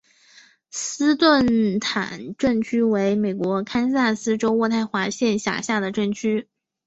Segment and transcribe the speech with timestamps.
[0.71, 1.15] 斯
[1.79, 6.49] 坦顿镇区为美国堪萨斯州渥太华县辖下的镇区。